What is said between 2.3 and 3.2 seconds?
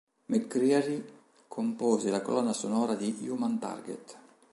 sonora di